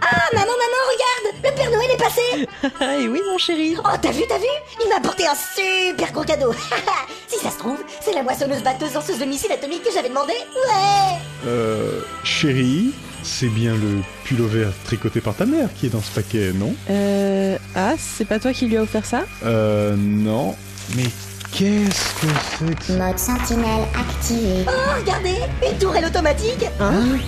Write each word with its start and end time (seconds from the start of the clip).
Ah, 0.00 0.28
maman, 0.32 0.46
maman, 0.46 0.80
regarde 0.92 1.36
Le 1.44 1.54
Père 1.56 1.70
Noël 1.70 1.90
est 1.92 1.96
passé 1.96 2.46
Ah, 2.80 2.96
et 3.00 3.08
oui, 3.08 3.20
mon 3.30 3.38
chéri. 3.38 3.74
Oh, 3.78 3.96
t'as 4.00 4.10
vu, 4.10 4.22
t'as 4.28 4.38
vu? 4.38 4.44
Il 4.82 4.88
m'a 4.88 4.96
apporté 4.96 5.24
un 5.26 5.34
super 5.34 6.12
gros 6.12 6.24
cadeau 6.24 6.52
Si 7.28 7.38
ça 7.38 7.50
se 7.50 7.58
trouve, 7.58 7.78
c'est 8.00 8.14
la 8.14 8.22
moissonneuse 8.22 8.62
batteuse 8.62 8.94
lanceuse 8.94 9.18
de 9.18 9.24
missiles 9.24 9.52
atomiques 9.52 9.82
que 9.82 9.92
j'avais 9.92 10.08
demandé 10.08 10.32
Ouais 10.32 11.18
Euh, 11.46 12.00
chérie, 12.24 12.92
c'est 13.22 13.48
bien 13.48 13.74
le 13.74 14.02
pullover 14.24 14.68
tricoté 14.84 15.20
par 15.20 15.34
ta 15.34 15.44
mère 15.46 15.68
qui 15.78 15.86
est 15.86 15.90
dans 15.90 16.02
ce 16.02 16.10
paquet, 16.12 16.52
non? 16.54 16.74
Euh. 16.90 17.58
Ah, 17.74 17.94
c'est 17.98 18.24
pas 18.24 18.38
toi 18.38 18.52
qui 18.52 18.66
lui 18.66 18.76
a 18.76 18.82
offert 18.82 19.04
ça? 19.04 19.24
Euh, 19.44 19.94
non. 19.96 20.54
Mais 20.96 21.04
qu'est-ce 21.52 22.14
que 22.20 22.26
c'est 22.58 22.78
que 22.78 22.84
ça 22.84 22.92
Mode 22.94 23.18
sentinelle 23.18 23.84
activé. 23.98 24.64
Oh, 24.66 24.70
regardez 25.00 25.36
Une 25.70 25.78
tourelle 25.78 26.04
automatique 26.06 26.64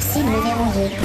Cible 0.00 0.30
verrouillée. 0.42 0.96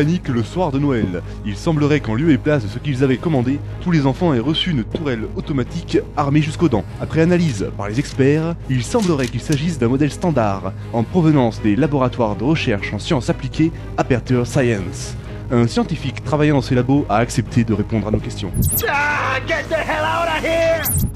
Le 0.00 0.42
soir 0.42 0.72
de 0.72 0.78
Noël. 0.78 1.20
Il 1.44 1.56
semblerait 1.56 2.00
qu'en 2.00 2.14
lieu 2.14 2.30
et 2.30 2.38
place 2.38 2.62
de 2.62 2.68
ce 2.68 2.78
qu'ils 2.78 3.04
avaient 3.04 3.18
commandé, 3.18 3.58
tous 3.82 3.90
les 3.90 4.06
enfants 4.06 4.32
aient 4.32 4.38
reçu 4.38 4.70
une 4.70 4.82
tourelle 4.82 5.26
automatique 5.36 5.98
armée 6.16 6.40
jusqu'aux 6.40 6.70
dents. 6.70 6.86
Après 7.02 7.20
analyse 7.20 7.68
par 7.76 7.90
les 7.90 7.98
experts, 7.98 8.54
il 8.70 8.82
semblerait 8.82 9.26
qu'il 9.26 9.42
s'agisse 9.42 9.78
d'un 9.78 9.88
modèle 9.88 10.10
standard, 10.10 10.72
en 10.94 11.02
provenance 11.02 11.60
des 11.60 11.76
laboratoires 11.76 12.34
de 12.34 12.44
recherche 12.44 12.94
en 12.94 12.98
sciences 12.98 13.28
appliquées 13.28 13.72
Aperture 13.98 14.46
Science. 14.46 15.16
Un 15.52 15.66
scientifique 15.66 16.22
travaillant 16.22 16.54
dans 16.54 16.62
ces 16.62 16.76
labos 16.76 17.04
a 17.08 17.16
accepté 17.16 17.64
de 17.64 17.74
répondre 17.74 18.06
à 18.06 18.10
nos 18.12 18.20
questions. 18.20 18.52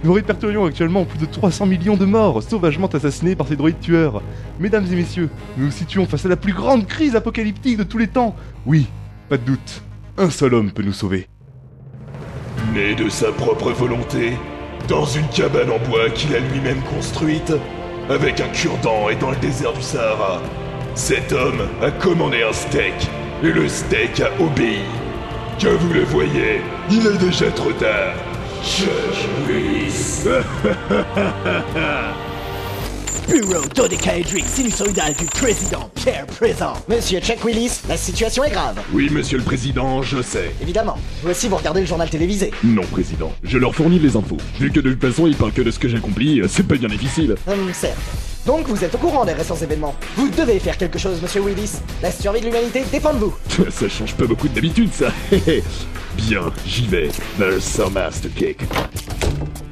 Nous 0.03 0.13
répertorions 0.13 0.65
actuellement 0.65 1.05
plus 1.05 1.19
de 1.19 1.27
300 1.27 1.67
millions 1.67 1.97
de 1.97 2.05
morts 2.05 2.43
sauvagement 2.43 2.89
assassinés 2.89 3.37
par 3.37 3.47
ces 3.47 3.55
droïdes 3.55 3.79
tueurs. 3.81 4.23
Mesdames 4.59 4.87
et 4.91 4.97
messieurs, 4.97 5.31
nous 5.57 5.67
nous 5.67 5.71
situons 5.71 6.07
face 6.07 6.27
à 6.27 6.29
la 6.29 6.37
plus 6.37 6.53
grande 6.53 6.87
crise 6.87 7.15
apocalyptique 7.15 7.79
de 7.79 7.85
tous 7.85 7.99
les 7.99 8.09
temps. 8.09 8.35
Oui, 8.67 8.89
pas 9.29 9.37
de 9.37 9.45
doute, 9.45 9.83
un 10.19 10.31
seul 10.31 10.55
homme 10.55 10.73
peut 10.73 10.83
nous 10.83 10.93
sauver. 10.93 11.29
Né 12.75 12.95
de 12.97 13.09
sa 13.09 13.31
propre 13.31 13.71
volonté, 13.71 14.33
dans 14.89 15.07
une 15.07 15.29
cabane 15.29 15.71
en 15.71 15.89
bois 15.89 16.11
qu'il 16.11 16.35
a 16.35 16.41
lui-même 16.41 16.83
construite, 16.83 17.53
avec 18.11 18.41
un 18.41 18.49
cure-dent 18.49 19.09
et 19.09 19.17
dans 19.17 19.31
le 19.31 19.37
désert 19.37 19.73
du 19.73 19.81
Sahara, 19.81 20.43
cet 20.95 21.33
homme 21.33 21.63
a 21.83 21.91
commandé 21.93 22.43
un 22.43 22.53
steak, 22.53 23.09
et 23.45 23.53
le 23.53 23.69
steak 23.69 24.21
a 24.21 24.31
obéi. 24.43 24.81
Que 25.59 25.69
vous 25.69 25.93
le 25.93 26.05
voyez, 26.05 26.63
il 26.91 27.07
est 27.07 27.19
déjà 27.19 27.51
trop 27.51 27.73
tard. 27.73 28.15
Chuck. 28.63 28.89
Bureau 33.29 33.65
dodécaédrique 33.75 34.45
sinusoïdal 34.47 35.15
du 35.15 35.25
président 35.27 35.91
Pierre 35.95 36.27
Présent. 36.27 36.75
Monsieur 36.89 37.21
Chuck 37.21 37.43
Willis, 37.45 37.81
la 37.89 37.97
situation 37.97 38.45
est 38.45 38.51
grave. 38.51 38.81
Oui, 38.93 39.09
monsieur 39.11 39.39
le 39.39 39.45
président, 39.45 40.03
je 40.03 40.21
sais. 40.21 40.51
Évidemment. 40.61 40.99
Vous 41.23 41.31
aussi, 41.31 41.49
vous 41.49 41.57
regardez 41.57 41.81
le 41.81 41.87
journal 41.87 42.09
télévisé. 42.09 42.51
Non, 42.63 42.83
président, 42.83 43.33
je 43.43 43.59
leur 43.59 43.75
fournis 43.75 43.99
les 43.99 44.17
infos. 44.17 44.37
Vu 44.61 44.71
que 44.71 44.81
de 44.81 44.91
toute 44.93 45.01
façon, 45.01 45.27
ils 45.27 45.37
parlent 45.37 45.53
que 45.53 45.63
de 45.63 45.71
ce 45.71 45.79
que 45.79 45.89
j'ai 45.89 45.97
accompli, 45.97 46.43
c'est 46.49 46.67
pas 46.67 46.77
bien 46.77 46.89
difficile. 46.89 47.37
Hum, 47.49 47.73
certes. 47.73 47.99
Donc 48.47 48.69
vous 48.69 48.85
êtes 48.85 48.95
au 48.95 48.99
courant 48.99 49.25
des 49.25 49.33
récents 49.33 49.57
événements. 49.57 49.95
Vous 50.17 50.29
devez 50.29 50.59
faire 50.59 50.77
quelque 50.77 50.99
chose, 50.99 51.21
monsieur 51.23 51.41
Willis. 51.41 51.73
La 52.03 52.13
survie 52.13 52.41
de 52.41 52.47
l'humanité 52.47 52.85
dépend 52.93 53.15
de 53.15 53.19
vous. 53.19 53.35
Ça 53.71 53.89
change 53.89 54.15
pas 54.15 54.27
beaucoup 54.27 54.49
d'habitude, 54.49 54.93
ça. 54.93 55.07
Bien, 56.17 56.43
j'y 56.67 56.87
vais. 56.87 57.09
There's 57.39 57.65
some 57.65 57.97
ass 57.97 58.21
to 58.21 58.29
kick. 58.29 58.59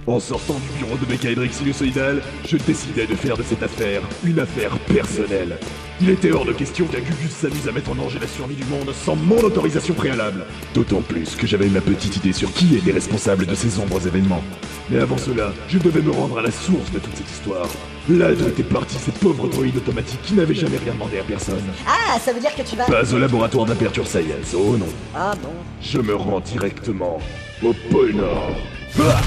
En 0.05 0.19
sortant 0.19 0.55
du 0.55 0.84
bureau 0.84 0.97
de 0.97 1.08
mécaédrique 1.08 1.55
sinusoïdal, 1.55 2.22
je 2.45 2.56
décidai 2.56 3.06
de 3.06 3.14
faire 3.14 3.36
de 3.36 3.45
cette 3.45 3.62
affaire 3.62 4.03
une 4.25 4.41
affaire 4.41 4.77
personnelle. 4.81 5.56
Il 6.00 6.11
était 6.11 6.33
hors 6.33 6.45
de 6.45 6.53
question 6.53 6.86
qu'un 6.86 6.98
Gugus 6.98 7.31
s'amuse 7.31 7.69
à 7.69 7.72
mettre 7.72 7.92
en 7.92 7.95
danger 7.95 8.19
la 8.20 8.27
survie 8.27 8.56
du 8.56 8.64
monde 8.64 8.92
sans 8.92 9.14
mon 9.14 9.39
autorisation 9.39 9.95
préalable. 9.95 10.45
D'autant 10.74 11.02
plus 11.02 11.36
que 11.36 11.46
j'avais 11.46 11.68
ma 11.68 11.80
petite 11.80 12.17
idée 12.17 12.33
sur 12.33 12.52
qui 12.52 12.74
était 12.74 12.91
responsable 12.91 13.46
de 13.46 13.55
ces 13.55 13.70
sombres 13.70 14.05
événements. 14.05 14.42
Mais 14.91 14.98
avant 14.98 15.18
cela, 15.18 15.52
je 15.68 15.79
devais 15.79 16.02
me 16.02 16.11
rendre 16.11 16.41
à 16.41 16.42
la 16.42 16.51
source 16.51 16.91
de 16.91 16.98
toute 16.98 17.14
cette 17.14 17.30
histoire. 17.30 17.68
Là 18.08 18.35
d'où 18.35 18.48
étaient 18.48 18.64
partis 18.64 18.98
ces 18.98 19.12
pauvres 19.12 19.46
droïdes 19.46 19.77
automatiques 19.77 20.23
qui 20.23 20.35
n'avaient 20.35 20.52
jamais 20.52 20.79
rien 20.79 20.95
demandé 20.95 21.20
à 21.20 21.23
personne. 21.23 21.62
Ah, 21.86 22.18
ça 22.18 22.33
veut 22.33 22.41
dire 22.41 22.57
que 22.57 22.62
tu 22.62 22.74
vas... 22.74 22.86
Pas 22.86 23.14
au 23.14 23.18
laboratoire 23.18 23.67
d'Aperture 23.67 24.08
Science, 24.08 24.52
oh 24.57 24.77
non. 24.77 24.89
Ah 25.14 25.35
non. 25.41 25.52
Je 25.80 25.98
me 25.98 26.17
rends 26.17 26.41
directement 26.41 27.20
au 27.62 27.73
pôle 27.89 28.14
Nord. 28.14 28.57
Ah 28.98 29.20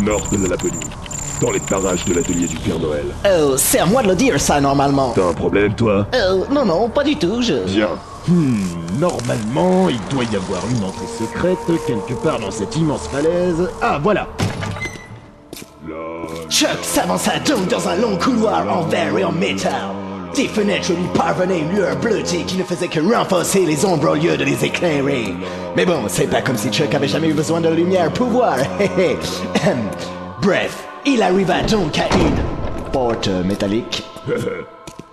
Nord 0.00 0.28
de 0.32 0.42
la 0.42 0.48
Laponie, 0.50 0.78
dans 1.40 1.50
les 1.50 1.60
parages 1.60 2.04
de 2.06 2.14
l'atelier 2.14 2.46
du 2.46 2.56
Père 2.56 2.78
Noël. 2.78 3.04
Euh, 3.26 3.56
c'est 3.56 3.78
à 3.78 3.86
moi 3.86 4.02
de 4.02 4.08
le 4.08 4.14
dire, 4.14 4.40
ça, 4.40 4.60
normalement. 4.60 5.12
T'as 5.14 5.28
un 5.28 5.34
problème, 5.34 5.74
toi? 5.74 6.06
Euh, 6.14 6.44
non, 6.50 6.64
non, 6.64 6.88
pas 6.88 7.04
du 7.04 7.16
tout, 7.16 7.42
je... 7.42 7.54
Bien. 7.64 7.88
Hmm, 8.28 8.62
normalement, 8.98 9.88
il 9.88 10.00
doit 10.14 10.24
y 10.24 10.36
avoir 10.36 10.62
une 10.70 10.84
entrée 10.84 11.06
secrète 11.18 11.58
quelque 11.86 12.14
part 12.22 12.38
dans 12.38 12.50
cette 12.50 12.76
immense 12.76 13.08
falaise. 13.08 13.68
Ah, 13.82 13.98
voilà 14.02 14.26
Là... 15.88 15.96
Chuck 16.48 16.78
s'avança 16.82 17.32
donc 17.46 17.68
dans 17.68 17.88
un 17.88 17.96
long 17.96 18.16
couloir 18.16 18.64
en 18.74 18.82
verre 18.82 19.16
et 19.18 19.24
en 19.24 19.32
métal. 19.32 19.72
Des 20.34 20.46
fenêtres 20.46 20.92
lui 20.92 21.08
parvenaient 21.14 21.58
une 21.60 21.70
lueur 21.74 21.96
bleutée 21.96 22.44
qui 22.46 22.56
ne 22.56 22.62
faisait 22.64 22.88
que 22.88 23.00
renforcer 23.00 23.66
les 23.66 23.84
ombres 23.84 24.10
au 24.12 24.14
lieu 24.14 24.36
de 24.36 24.44
les 24.44 24.64
éclairer. 24.64 25.34
Mais 25.76 25.84
bon, 25.84 26.04
c'est 26.08 26.28
pas 26.28 26.40
comme 26.40 26.56
si 26.56 26.70
Chuck 26.70 26.94
avait 26.94 27.08
jamais 27.08 27.28
eu 27.28 27.32
besoin 27.34 27.60
de 27.60 27.68
lumière 27.68 28.12
pour 28.12 28.28
voir. 28.28 28.56
Bref, 30.42 30.84
il 31.04 31.20
arriva 31.22 31.62
donc 31.62 31.98
à 31.98 32.06
une 32.16 32.90
porte 32.92 33.28
métallique. 33.44 34.02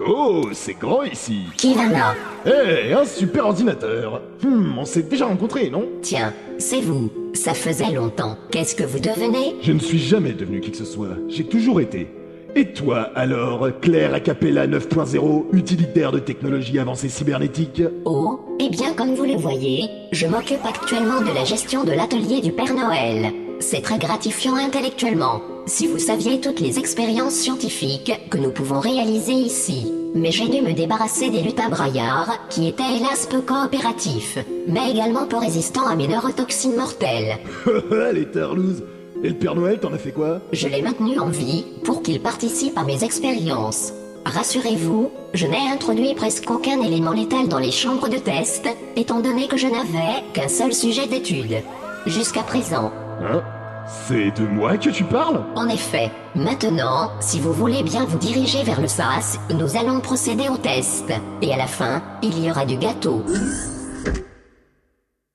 oh, 0.05 0.49
c'est 0.53 0.77
grand 0.77 1.03
ici 1.03 1.45
Qui 1.57 1.73
va 1.73 1.87
là? 1.87 2.15
Eh, 2.45 2.93
un 2.93 3.05
super 3.05 3.47
ordinateur 3.47 4.21
Hmm, 4.43 4.77
on 4.77 4.85
s'est 4.85 5.01
déjà 5.03 5.25
rencontrés, 5.25 5.69
non? 5.71 5.85
Tiens, 6.01 6.31
c'est 6.59 6.81
vous. 6.81 7.09
Ça 7.33 7.53
faisait 7.53 7.91
longtemps. 7.91 8.37
Qu'est-ce 8.51 8.75
que 8.75 8.83
vous 8.83 8.99
devenez? 8.99 9.55
Je 9.61 9.71
ne 9.71 9.79
suis 9.79 9.99
jamais 9.99 10.33
devenu 10.33 10.59
qui 10.61 10.71
que 10.71 10.77
ce 10.77 10.85
soit. 10.85 11.17
J'ai 11.27 11.43
toujours 11.45 11.81
été. 11.81 12.07
Et 12.57 12.73
toi, 12.73 13.11
alors, 13.13 13.69
Claire 13.81 14.15
Acapella 14.15 14.65
9.0, 14.65 15.45
utilitaire 15.53 16.11
de 16.11 16.17
technologie 16.17 16.79
avancée 16.79 17.07
cybernétique 17.07 17.83
Oh, 18.03 18.39
eh 18.59 18.69
bien 18.69 18.95
comme 18.95 19.13
vous 19.13 19.25
le 19.25 19.35
voyez, 19.35 19.87
je 20.11 20.25
m'occupe 20.25 20.65
actuellement 20.67 21.21
de 21.21 21.31
la 21.35 21.45
gestion 21.45 21.83
de 21.83 21.91
l'atelier 21.91 22.41
du 22.41 22.51
Père 22.51 22.73
Noël. 22.73 23.31
C'est 23.59 23.83
très 23.83 23.99
gratifiant 23.99 24.55
intellectuellement, 24.55 25.43
si 25.67 25.85
vous 25.85 25.99
saviez 25.99 26.41
toutes 26.41 26.59
les 26.59 26.79
expériences 26.79 27.35
scientifiques 27.35 28.27
que 28.31 28.39
nous 28.39 28.51
pouvons 28.51 28.79
réaliser 28.79 29.33
ici. 29.33 29.93
Mais 30.15 30.31
j'ai 30.31 30.47
dû 30.47 30.61
me 30.61 30.73
débarrasser 30.73 31.29
des 31.29 31.43
lutins 31.43 31.69
braillards, 31.69 32.39
qui 32.49 32.67
étaient 32.67 32.97
hélas 32.97 33.27
peu 33.29 33.41
coopératifs, 33.41 34.39
mais 34.67 34.89
également 34.89 35.27
peu 35.27 35.37
résistants 35.37 35.85
à 35.85 35.95
mes 35.95 36.07
neurotoxines 36.07 36.75
mortelles. 36.75 37.37
Les 38.13 38.25
tarlouses 38.25 38.81
Et 39.23 39.29
le 39.29 39.35
Père 39.35 39.55
Noël, 39.55 39.79
t'en 39.79 39.93
as 39.93 39.97
fait 39.97 40.11
quoi? 40.11 40.41
Je 40.51 40.67
l'ai 40.67 40.81
maintenu 40.81 41.17
en 41.19 41.29
vie 41.29 41.65
pour 41.83 42.03
qu'il 42.03 42.21
participe 42.21 42.77
à 42.77 42.83
mes 42.83 43.03
expériences. 43.03 43.91
Rassurez-vous, 44.25 45.09
je 45.33 45.47
n'ai 45.47 45.69
introduit 45.71 46.13
presque 46.13 46.49
aucun 46.51 46.81
élément 46.81 47.13
létal 47.13 47.47
dans 47.47 47.57
les 47.57 47.71
chambres 47.71 48.09
de 48.09 48.17
test, 48.17 48.67
étant 48.95 49.21
donné 49.21 49.47
que 49.47 49.57
je 49.57 49.67
n'avais 49.67 50.23
qu'un 50.33 50.47
seul 50.47 50.71
sujet 50.73 51.07
d'étude. 51.07 51.63
Jusqu'à 52.05 52.43
présent. 52.43 52.91
Hein? 53.21 53.41
C'est 53.87 54.31
de 54.39 54.45
moi 54.45 54.77
que 54.77 54.89
tu 54.89 55.03
parles? 55.03 55.43
En 55.55 55.67
effet, 55.69 56.11
maintenant, 56.35 57.11
si 57.19 57.39
vous 57.39 57.53
voulez 57.53 57.83
bien 57.83 58.05
vous 58.05 58.17
diriger 58.19 58.63
vers 58.63 58.81
le 58.81 58.87
SAS, 58.87 59.39
nous 59.49 59.77
allons 59.77 60.01
procéder 60.01 60.49
au 60.49 60.57
test. 60.57 61.11
Et 61.41 61.53
à 61.53 61.57
la 61.57 61.67
fin, 61.67 62.03
il 62.21 62.43
y 62.43 62.51
aura 62.51 62.65
du 62.65 62.77
gâteau. 62.77 63.23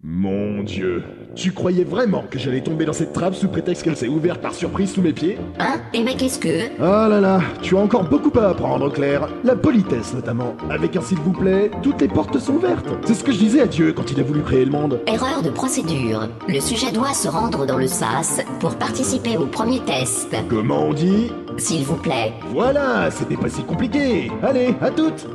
Mon 0.02 0.62
dieu, 0.62 1.02
tu 1.34 1.52
croyais 1.52 1.84
vraiment 1.84 2.24
que 2.30 2.38
j'allais 2.38 2.60
tomber 2.60 2.84
dans 2.84 2.92
cette 2.92 3.12
trappe 3.12 3.34
sous 3.34 3.48
prétexte 3.48 3.82
qu'elle 3.82 3.96
s'est 3.96 4.08
ouverte 4.08 4.40
par 4.40 4.54
surprise 4.54 4.92
sous 4.92 5.00
mes 5.02 5.12
pieds 5.12 5.38
Hein 5.58 5.80
Et 5.94 6.02
mais 6.02 6.14
qu'est-ce 6.14 6.38
que? 6.38 6.70
Ah 6.80 7.08
là 7.08 7.20
là, 7.20 7.40
tu 7.62 7.76
as 7.76 7.80
encore 7.80 8.04
beaucoup 8.04 8.36
à 8.38 8.48
apprendre, 8.50 8.90
Claire. 8.92 9.28
La 9.44 9.56
politesse 9.56 10.14
notamment. 10.14 10.54
Avec 10.70 10.96
un 10.96 11.00
s'il 11.00 11.18
vous 11.18 11.32
plaît, 11.32 11.70
toutes 11.82 12.00
les 12.00 12.08
portes 12.08 12.38
sont 12.38 12.54
ouvertes. 12.54 12.86
C'est 13.04 13.14
ce 13.14 13.24
que 13.24 13.32
je 13.32 13.38
disais 13.38 13.60
à 13.62 13.66
Dieu 13.66 13.92
quand 13.92 14.10
il 14.10 14.20
a 14.20 14.22
voulu 14.22 14.42
créer 14.42 14.64
le 14.64 14.70
monde. 14.70 15.00
Erreur 15.06 15.42
de 15.42 15.50
procédure. 15.50 16.28
Le 16.48 16.60
sujet 16.60 16.92
doit 16.92 17.14
se 17.14 17.28
rendre 17.28 17.66
dans 17.66 17.78
le 17.78 17.86
SAS 17.86 18.40
pour 18.60 18.74
participer 18.76 19.36
au 19.36 19.46
premier 19.46 19.80
test. 19.80 20.34
Comment 20.48 20.86
on 20.88 20.92
dit? 20.92 21.30
S'il 21.56 21.84
vous 21.84 21.96
plaît. 21.96 22.32
Voilà, 22.50 23.10
c'était 23.10 23.36
pas 23.36 23.48
si 23.48 23.62
compliqué. 23.62 24.30
Allez, 24.42 24.74
à 24.80 24.90
toutes. 24.90 25.26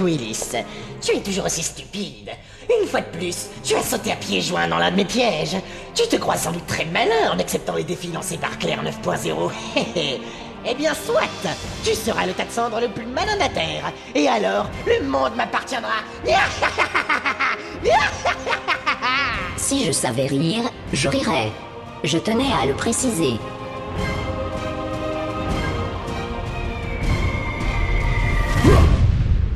Willis, 0.00 0.56
tu 1.00 1.12
es 1.16 1.20
toujours 1.20 1.46
aussi 1.46 1.62
stupide. 1.62 2.30
Une 2.80 2.88
fois 2.88 3.00
de 3.00 3.16
plus, 3.16 3.46
tu 3.62 3.74
as 3.74 3.82
sauté 3.82 4.12
à 4.12 4.16
pieds 4.16 4.40
joints 4.40 4.68
dans 4.68 4.78
l'un 4.78 4.90
de 4.90 4.96
mes 4.96 5.04
pièges. 5.04 5.56
Tu 5.94 6.06
te 6.08 6.16
crois 6.16 6.36
sans 6.36 6.52
doute 6.52 6.66
très 6.66 6.84
malin 6.86 7.32
en 7.32 7.38
acceptant 7.38 7.74
les 7.74 7.84
défis 7.84 8.12
lancés 8.12 8.38
par 8.38 8.58
Claire 8.58 8.82
9.0. 8.82 9.50
Eh 10.68 10.74
bien, 10.74 10.92
soit 10.94 11.20
Tu 11.84 11.94
seras 11.94 12.26
le 12.26 12.32
tas 12.32 12.44
de 12.44 12.50
cendres 12.50 12.80
le 12.80 12.88
plus 12.88 13.06
malin 13.06 13.34
de 13.34 13.38
la 13.38 13.48
Terre. 13.48 13.92
Et 14.16 14.26
alors, 14.26 14.68
le 14.84 15.06
monde 15.06 15.36
m'appartiendra. 15.36 15.98
Si 19.56 19.84
je 19.84 19.92
savais 19.92 20.26
rire, 20.26 20.64
je 20.92 21.08
rirais. 21.08 21.50
Je 22.04 22.18
tenais 22.18 22.52
à 22.60 22.66
le 22.66 22.74
préciser. 22.74 23.38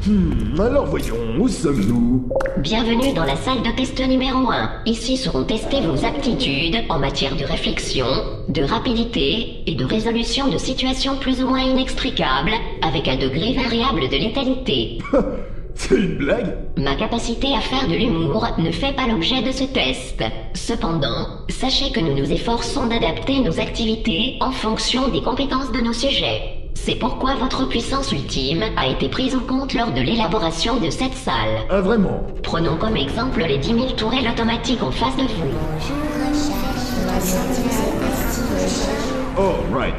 Hmm, 0.06 0.58
alors 0.58 0.86
voyons, 0.86 1.14
où 1.38 1.46
sommes-nous 1.46 2.26
Bienvenue 2.56 3.12
dans 3.12 3.24
la 3.24 3.36
salle 3.36 3.62
de 3.62 3.76
test 3.76 4.00
numéro 4.00 4.50
1. 4.50 4.70
Ici 4.86 5.18
seront 5.18 5.44
testées 5.44 5.82
vos 5.82 6.06
aptitudes 6.06 6.78
en 6.88 6.98
matière 6.98 7.36
de 7.36 7.44
réflexion, 7.44 8.06
de 8.48 8.62
rapidité 8.62 9.62
et 9.66 9.74
de 9.74 9.84
résolution 9.84 10.48
de 10.48 10.56
situations 10.56 11.16
plus 11.16 11.42
ou 11.42 11.48
moins 11.48 11.60
inextricables, 11.60 12.52
avec 12.80 13.08
un 13.08 13.16
degré 13.16 13.52
variable 13.52 14.08
de 14.08 14.16
létalité. 14.16 14.98
C'est 15.74 15.96
une 15.96 16.16
blague 16.16 16.56
Ma 16.78 16.94
capacité 16.94 17.48
à 17.54 17.60
faire 17.60 17.86
de 17.86 17.94
l'humour 17.94 18.48
ne 18.56 18.70
fait 18.70 18.94
pas 18.94 19.06
l'objet 19.06 19.42
de 19.42 19.52
ce 19.52 19.64
test. 19.64 20.22
Cependant, 20.54 21.44
sachez 21.50 21.92
que 21.92 22.00
nous 22.00 22.16
nous 22.16 22.32
efforçons 22.32 22.86
d'adapter 22.86 23.40
nos 23.40 23.60
activités 23.60 24.38
en 24.40 24.50
fonction 24.50 25.08
des 25.08 25.20
compétences 25.20 25.72
de 25.72 25.80
nos 25.80 25.92
sujets. 25.92 26.59
C'est 26.82 26.94
pourquoi 26.94 27.34
votre 27.34 27.68
puissance 27.68 28.10
ultime 28.10 28.64
a 28.78 28.86
été 28.86 29.10
prise 29.10 29.34
en 29.34 29.40
compte 29.40 29.74
lors 29.74 29.92
de 29.92 30.00
l'élaboration 30.00 30.80
de 30.80 30.88
cette 30.88 31.12
salle. 31.12 31.58
Ah 31.68 31.82
vraiment 31.82 32.22
Prenons 32.42 32.78
comme 32.78 32.96
exemple 32.96 33.44
les 33.46 33.58
10 33.58 33.68
000 33.74 33.86
tourelles 33.98 34.26
automatiques 34.26 34.82
en 34.82 34.90
face 34.90 35.14
de 35.14 35.24
vous. 35.24 35.50
Oh, 39.36 39.76
right. 39.76 39.94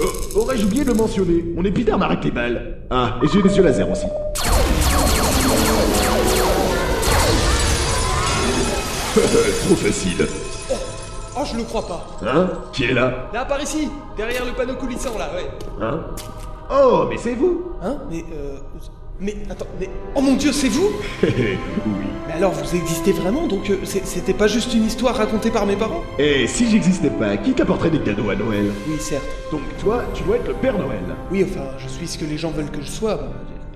Oh, 0.00 0.38
aurais-je 0.38 0.64
oublié 0.64 0.84
de 0.84 0.90
le 0.90 0.94
mentionner? 0.94 1.44
Mon 1.56 1.64
épiderme 1.64 2.02
arrête 2.02 2.24
les 2.24 2.30
balles. 2.30 2.78
Ah, 2.88 3.18
et 3.20 3.26
j'ai 3.26 3.42
des 3.42 3.56
yeux 3.56 3.64
laser 3.64 3.90
aussi. 3.90 4.06
Trop 9.64 9.74
facile. 9.76 10.26
Oh, 11.36 11.44
je 11.50 11.56
le 11.56 11.62
crois 11.64 11.86
pas. 11.86 12.06
Hein? 12.26 12.48
Qui 12.72 12.84
est 12.84 12.94
là? 12.94 13.28
Là, 13.32 13.44
par 13.44 13.60
ici, 13.62 13.88
derrière 14.16 14.44
le 14.44 14.52
panneau 14.52 14.74
coulissant, 14.74 15.16
là, 15.18 15.30
ouais. 15.34 15.48
Hein? 15.80 16.00
Oh, 16.70 17.06
mais 17.08 17.16
c'est 17.16 17.34
vous 17.34 17.72
Hein? 17.82 17.96
Mais, 18.10 18.24
euh... 18.32 18.56
Mais, 19.20 19.36
attends, 19.50 19.66
mais... 19.80 19.88
Oh 20.14 20.20
mon 20.20 20.34
dieu, 20.34 20.52
c'est 20.52 20.68
vous? 20.68 20.90
Oui. 21.22 21.28
Mais 22.26 22.34
alors, 22.34 22.52
vous 22.52 22.76
existez 22.76 23.12
vraiment, 23.12 23.46
donc 23.46 23.70
euh, 23.70 23.78
c'était 23.84 24.34
pas 24.34 24.46
juste 24.48 24.74
une 24.74 24.84
histoire 24.84 25.16
racontée 25.16 25.50
par 25.50 25.64
mes 25.64 25.76
parents? 25.76 26.02
Et 26.18 26.46
si 26.46 26.70
j'existais 26.70 27.08
pas, 27.10 27.36
qui 27.38 27.52
t'apporterait 27.52 27.90
des 27.90 28.00
cadeaux 28.00 28.28
à 28.30 28.36
Noël? 28.36 28.70
Oui, 28.86 28.96
certes. 29.00 29.24
Donc 29.50 29.62
toi, 29.80 30.02
tu 30.14 30.22
dois 30.24 30.36
être 30.36 30.48
le 30.48 30.54
Père 30.54 30.76
Noël. 30.78 31.00
Oui, 31.32 31.44
enfin, 31.48 31.64
je 31.78 31.88
suis 31.88 32.06
ce 32.06 32.18
que 32.18 32.26
les 32.26 32.36
gens 32.36 32.50
veulent 32.50 32.70
que 32.70 32.82
je 32.82 32.90
sois. 32.90 33.18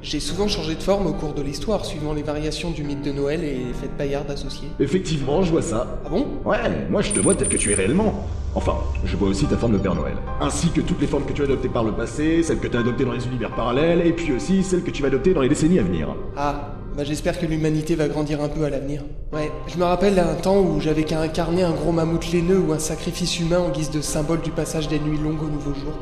J'ai 0.02 0.18
souvent 0.18 0.48
changé 0.48 0.74
de 0.74 0.82
forme 0.82 1.06
au 1.06 1.12
cours 1.12 1.32
de 1.32 1.42
l'histoire, 1.42 1.84
suivant 1.84 2.12
les 2.12 2.24
variations 2.24 2.72
du 2.72 2.82
mythe 2.82 3.02
de 3.02 3.12
Noël 3.12 3.44
et 3.44 3.54
les 3.54 3.72
fêtes 3.72 3.96
paillardes 3.96 4.32
associées. 4.32 4.66
Effectivement, 4.80 5.44
je 5.44 5.52
vois 5.52 5.62
ça. 5.62 6.00
Ah 6.04 6.08
bon? 6.08 6.26
Ouais, 6.44 6.58
moi 6.90 7.02
je 7.02 7.12
te 7.12 7.20
vois 7.20 7.36
tel 7.36 7.46
que 7.48 7.56
tu 7.56 7.70
es 7.70 7.74
réellement. 7.74 8.26
Enfin, 8.56 8.74
je 9.04 9.16
vois 9.16 9.28
aussi 9.28 9.46
ta 9.46 9.56
forme 9.56 9.74
de 9.74 9.78
Père 9.78 9.94
Noël. 9.94 10.16
Ainsi 10.40 10.70
que 10.70 10.80
toutes 10.80 11.00
les 11.00 11.06
formes 11.06 11.24
que 11.24 11.32
tu 11.32 11.42
as 11.42 11.44
adoptées 11.44 11.68
par 11.68 11.84
le 11.84 11.92
passé, 11.92 12.42
celles 12.42 12.58
que 12.58 12.66
tu 12.66 12.76
as 12.76 12.80
adoptées 12.80 13.04
dans 13.04 13.12
les 13.12 13.24
univers 13.28 13.54
parallèles, 13.54 14.04
et 14.04 14.12
puis 14.12 14.32
aussi 14.32 14.64
celles 14.64 14.82
que 14.82 14.90
tu 14.90 15.02
vas 15.02 15.08
adopter 15.08 15.34
dans 15.34 15.40
les 15.40 15.48
décennies 15.48 15.78
à 15.78 15.84
venir. 15.84 16.08
Ah, 16.36 16.74
bah 16.96 17.04
j'espère 17.04 17.38
que 17.38 17.46
l'humanité 17.46 17.94
va 17.94 18.08
grandir 18.08 18.42
un 18.42 18.48
peu 18.48 18.64
à 18.64 18.70
l'avenir. 18.70 19.04
Ouais, 19.32 19.52
je 19.68 19.78
me 19.78 19.84
rappelle 19.84 20.16
d'un 20.16 20.34
temps 20.34 20.58
où 20.58 20.80
j'avais 20.80 21.04
qu'à 21.04 21.20
incarner 21.20 21.62
un 21.62 21.70
gros 21.70 21.92
mammouth 21.92 22.32
laineux 22.32 22.58
ou 22.58 22.72
un 22.72 22.80
sacrifice 22.80 23.38
humain 23.38 23.60
en 23.60 23.70
guise 23.70 23.92
de 23.92 24.00
symbole 24.00 24.40
du 24.40 24.50
passage 24.50 24.88
des 24.88 24.98
nuits 24.98 25.16
longues 25.16 25.42
au 25.44 25.48
nouveau 25.48 25.72
jour. 25.74 25.92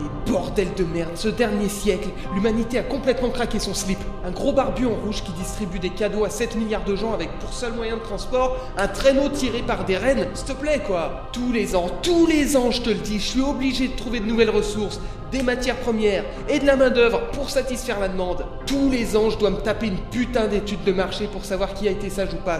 Et 0.00 0.30
bordel 0.30 0.68
de 0.76 0.84
merde, 0.84 1.12
ce 1.14 1.28
dernier 1.28 1.68
siècle, 1.68 2.08
l'humanité 2.34 2.78
a 2.78 2.82
complètement 2.82 3.30
craqué 3.30 3.58
son 3.58 3.72
slip. 3.72 3.98
Un 4.24 4.30
gros 4.30 4.52
barbu 4.52 4.86
en 4.86 4.94
rouge 4.94 5.22
qui 5.22 5.32
distribue 5.32 5.78
des 5.78 5.90
cadeaux 5.90 6.24
à 6.24 6.30
7 6.30 6.56
milliards 6.56 6.84
de 6.84 6.96
gens 6.96 7.14
avec 7.14 7.30
pour 7.38 7.52
seul 7.52 7.72
moyen 7.72 7.96
de 7.96 8.02
transport 8.02 8.56
un 8.76 8.88
traîneau 8.88 9.28
tiré 9.28 9.62
par 9.62 9.84
des 9.84 9.96
rennes. 9.96 10.26
S'il 10.34 10.48
te 10.48 10.52
plaît 10.52 10.82
quoi 10.86 11.28
Tous 11.32 11.52
les 11.52 11.74
ans, 11.76 11.86
tous 12.02 12.26
les 12.26 12.56
ans 12.56 12.70
je 12.70 12.82
te 12.82 12.90
le 12.90 12.96
dis, 12.96 13.18
je 13.18 13.24
suis 13.26 13.40
obligé 13.40 13.88
de 13.88 13.96
trouver 13.96 14.20
de 14.20 14.26
nouvelles 14.26 14.50
ressources, 14.50 15.00
des 15.32 15.42
matières 15.42 15.76
premières 15.76 16.24
et 16.48 16.58
de 16.58 16.66
la 16.66 16.76
main 16.76 16.90
d'œuvre 16.90 17.30
pour 17.32 17.48
satisfaire 17.50 17.98
la 17.98 18.08
demande. 18.08 18.44
Tous 18.66 18.90
les 18.90 19.16
ans 19.16 19.30
je 19.30 19.38
dois 19.38 19.50
me 19.50 19.58
taper 19.58 19.86
une 19.86 19.98
putain 20.10 20.46
d'étude 20.46 20.84
de 20.84 20.92
marché 20.92 21.26
pour 21.26 21.44
savoir 21.44 21.72
qui 21.72 21.88
a 21.88 21.90
été 21.90 22.10
sage 22.10 22.34
ou 22.34 22.44
pas. 22.44 22.58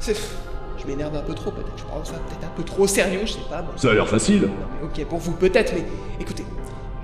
C'est... 0.00 0.16
Je 0.80 0.86
m'énerve 0.86 1.16
un 1.16 1.22
peu 1.22 1.34
trop 1.34 1.50
peut-être, 1.50 1.72
je 1.76 1.82
prends 1.82 2.04
ça 2.04 2.12
peut-être 2.12 2.44
un 2.44 2.56
peu 2.56 2.62
trop 2.62 2.84
au 2.84 2.86
sérieux, 2.86 3.22
je 3.24 3.32
sais 3.32 3.40
pas. 3.50 3.62
moi. 3.62 3.72
Ça 3.76 3.90
a 3.90 3.94
l'air 3.94 4.06
facile. 4.06 4.48
Ok, 4.82 5.04
pour 5.06 5.18
vous 5.18 5.32
peut-être, 5.32 5.72
mais 5.74 5.84
écoutez, 6.20 6.44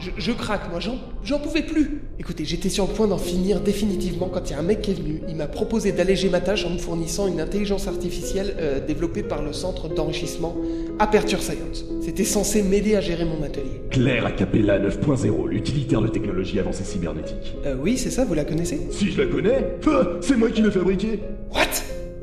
je, 0.04 0.10
je 0.18 0.32
craque, 0.32 0.70
moi, 0.70 0.80
j'en, 0.80 1.38
pouvais 1.38 1.62
plus. 1.62 2.02
Écoutez, 2.18 2.44
j'étais 2.44 2.68
sur 2.68 2.86
le 2.86 2.92
point 2.92 3.06
d'en 3.06 3.18
finir 3.18 3.60
définitivement 3.60 4.28
quand 4.28 4.50
il 4.50 4.52
y 4.52 4.56
a 4.56 4.58
un 4.58 4.62
mec 4.62 4.82
qui 4.82 4.90
est 4.90 4.94
venu. 4.94 5.20
Il 5.28 5.36
m'a 5.36 5.46
proposé 5.46 5.92
d'alléger 5.92 6.28
ma 6.28 6.40
tâche 6.40 6.64
en 6.66 6.70
me 6.70 6.78
fournissant 6.78 7.26
une 7.26 7.40
intelligence 7.40 7.88
artificielle 7.88 8.54
euh, 8.60 8.84
développée 8.84 9.22
par 9.22 9.42
le 9.42 9.52
centre 9.52 9.88
d'enrichissement 9.88 10.56
Aperture 10.98 11.42
Science. 11.42 11.84
C'était 12.02 12.24
censé 12.24 12.62
m'aider 12.62 12.96
à 12.96 13.00
gérer 13.00 13.24
mon 13.24 13.42
atelier. 13.42 13.80
Claire 13.90 14.26
Acapella 14.26 14.78
9.0, 14.78 15.48
l'utilitaire 15.48 16.02
de 16.02 16.08
technologie 16.08 16.58
avancée 16.60 16.84
cybernétique. 16.84 17.54
Euh, 17.64 17.76
oui, 17.80 17.96
c'est 17.96 18.10
ça, 18.10 18.24
vous 18.24 18.34
la 18.34 18.44
connaissez? 18.44 18.80
Si 18.90 19.10
je 19.10 19.22
la 19.22 19.26
connais 19.26 19.76
Ah, 19.86 20.02
C'est 20.20 20.36
moi 20.36 20.50
qui 20.50 20.62
l'ai 20.62 20.70
fabriquée 20.70 21.20
What? 21.54 21.64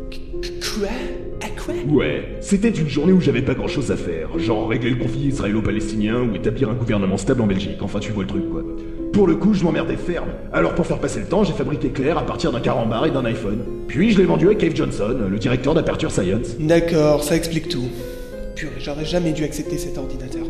Qu- 0.10 0.20
quoi 0.60 0.90
Ouais, 1.88 2.38
c'était 2.42 2.70
une 2.70 2.88
journée 2.88 3.14
où 3.14 3.22
j'avais 3.22 3.42
pas 3.42 3.54
grand 3.54 3.68
chose 3.68 3.92
à 3.92 3.96
faire, 3.96 4.38
genre 4.38 4.70
régler 4.70 4.92
le 4.92 4.98
conflit 4.98 5.28
israélo-palestinien 5.28 6.22
ou 6.22 6.36
établir 6.36 6.70
un 6.70 6.74
gouvernement 6.74 7.18
stable 7.18 7.42
en 7.42 7.48
Belgique, 7.48 7.78
enfin 7.82 8.00
tu 8.00 8.12
vois 8.12 8.24
le 8.24 8.30
truc 8.30 8.50
quoi. 8.50 8.64
Pour 9.14 9.28
le 9.28 9.36
coup, 9.36 9.54
je 9.54 9.64
m'emmerdais 9.64 9.98
ferme. 9.98 10.30
Alors 10.54 10.74
pour 10.74 10.86
faire 10.86 11.00
passer 11.00 11.20
le 11.20 11.26
temps, 11.26 11.44
j'ai 11.44 11.54
fabriqué 11.54 11.90
Claire 11.90 12.18
à 12.18 12.26
partir 12.26 12.52
d'un 12.52 12.62
carambar 12.62 13.06
et 13.06 13.12
d'un 13.12 13.26
iPhone. 13.26 13.60
Puis 13.88 14.12
je 14.12 14.20
l'ai 14.20 14.26
vendu 14.26 14.50
à 14.50 14.56
Cave 14.56 14.76
Johnson, 14.76 15.18
le 15.30 15.38
directeur 15.38 15.74
d'Aperture 15.74 16.12
Science. 16.12 16.58
D'accord, 16.60 17.24
ça 17.24 17.36
explique 17.36 17.68
tout. 17.68 17.90
Purée, 18.56 18.72
j'aurais 18.80 19.06
jamais 19.06 19.34
dû 19.34 19.44
accepter 19.44 19.78
cet 19.78 19.98
ordinateur. 19.98 20.46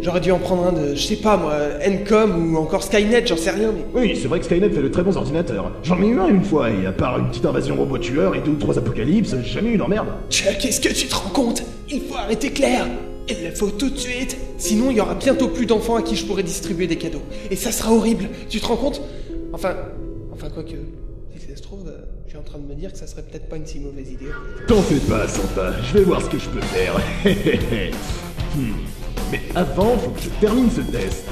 J'aurais 0.00 0.20
dû 0.20 0.30
en 0.30 0.38
prendre 0.38 0.66
un 0.66 0.72
de, 0.72 0.94
je 0.94 1.02
sais 1.02 1.16
pas 1.16 1.36
moi, 1.36 1.54
Encom 1.84 2.54
ou 2.54 2.58
encore 2.58 2.84
Skynet, 2.84 3.26
j'en 3.26 3.36
sais 3.36 3.50
rien, 3.50 3.72
mais... 3.72 4.00
Oui, 4.00 4.18
c'est 4.20 4.28
vrai 4.28 4.38
que 4.38 4.44
Skynet 4.44 4.70
fait 4.70 4.82
de 4.82 4.88
très 4.88 5.02
bons 5.02 5.16
ordinateurs. 5.16 5.72
J'en 5.82 6.00
ai 6.00 6.06
eu 6.06 6.20
un 6.20 6.28
une 6.28 6.44
fois, 6.44 6.70
et 6.70 6.86
à 6.86 6.92
part 6.92 7.18
une 7.18 7.28
petite 7.28 7.44
invasion 7.44 7.74
robot 7.74 7.98
tueur 7.98 8.36
et 8.36 8.40
deux 8.40 8.52
ou 8.52 8.56
trois 8.56 8.78
apocalypses, 8.78 9.34
j'ai 9.42 9.50
jamais 9.50 9.70
eu 9.70 9.74
une 9.74 9.82
emmerde. 9.82 10.06
Chuck, 10.30 10.64
est-ce 10.64 10.80
que 10.80 10.92
tu 10.92 11.08
te 11.08 11.14
rends 11.16 11.30
compte? 11.30 11.64
Il 11.90 12.02
faut 12.02 12.14
arrêter 12.16 12.50
Claire 12.50 12.86
Il 13.28 13.44
le 13.44 13.50
faut 13.54 13.70
tout 13.70 13.90
de 13.90 13.98
suite 13.98 14.36
Sinon, 14.56 14.90
il 14.90 14.98
y 14.98 15.00
aura 15.00 15.14
bientôt 15.14 15.48
plus 15.48 15.66
d'enfants 15.66 15.96
à 15.96 16.02
qui 16.02 16.14
je 16.14 16.24
pourrai 16.26 16.44
distribuer 16.44 16.86
des 16.86 16.96
cadeaux. 16.96 17.22
Et 17.50 17.56
ça 17.56 17.72
sera 17.72 17.92
horrible 17.92 18.28
Tu 18.48 18.60
te 18.60 18.66
rends 18.66 18.76
compte? 18.76 19.02
Enfin... 19.52 19.74
Enfin, 20.32 20.48
quoique... 20.54 20.76
Si 21.36 21.48
ça 21.48 21.56
se 21.56 21.62
trouve, 21.62 21.88
euh, 21.88 22.04
je 22.26 22.30
suis 22.30 22.38
en 22.38 22.42
train 22.42 22.58
de 22.58 22.64
me 22.66 22.74
dire 22.74 22.92
que 22.92 22.98
ça 22.98 23.08
serait 23.08 23.22
peut-être 23.22 23.48
pas 23.48 23.56
une 23.56 23.66
si 23.66 23.80
mauvaise 23.80 24.12
idée. 24.12 24.26
T'en 24.68 24.80
fais 24.82 25.00
pas, 25.10 25.26
Santa, 25.26 25.72
je 25.82 25.98
vais 25.98 26.04
voir 26.04 26.22
ce 26.22 26.28
que 26.28 26.38
je 26.38 26.48
peux 26.48 26.60
faire. 26.60 26.94
Hmm. 28.56 28.72
Mais 29.30 29.40
avant, 29.54 29.96
faut 29.98 30.10
que 30.10 30.20
je 30.22 30.28
termine 30.40 30.70
ce 30.74 30.80
test. 30.80 31.24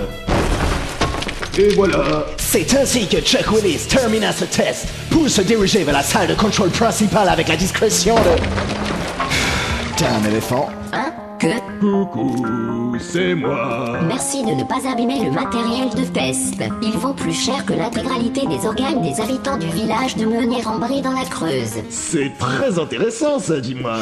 Et 1.58 1.70
voilà 1.74 2.26
C'est 2.36 2.76
ainsi 2.76 3.06
que 3.08 3.18
Chuck 3.20 3.50
Willis 3.52 3.86
termina 3.88 4.30
ce 4.32 4.44
test 4.44 4.86
pour 5.10 5.28
se 5.28 5.40
diriger 5.40 5.84
vers 5.84 5.94
la 5.94 6.02
salle 6.02 6.28
de 6.28 6.34
contrôle 6.34 6.68
principale 6.68 7.28
avec 7.30 7.48
la 7.48 7.56
discrétion 7.56 8.14
de... 8.14 9.96
T'es 9.96 10.04
un 10.04 10.22
éléphant 10.28 10.68
Hein? 10.92 11.12
Que? 11.38 11.48
Coucou, 11.80 12.96
c'est 12.98 13.34
moi 13.34 13.98
Merci 14.06 14.42
de 14.42 14.52
ne 14.52 14.64
pas 14.64 14.90
abîmer 14.90 15.22
le 15.24 15.30
matériel 15.30 15.88
de 15.90 16.04
test. 16.04 16.62
Il 16.82 16.92
vaut 16.92 17.12
plus 17.14 17.34
cher 17.34 17.64
que 17.66 17.74
l'intégralité 17.74 18.46
des 18.46 18.66
organes 18.66 19.02
des 19.02 19.20
habitants 19.20 19.58
du 19.58 19.66
village 19.68 20.16
de 20.16 20.24
Meunier-en-Brie 20.26 21.02
dans 21.02 21.12
la 21.12 21.24
Creuse. 21.24 21.82
C'est 21.90 22.32
très 22.38 22.78
intéressant 22.78 23.38
ça, 23.38 23.60
dis-moi. 23.60 23.98